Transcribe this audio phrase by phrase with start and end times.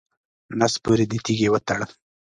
[0.59, 1.85] نس پورې دې تیږې وتړه.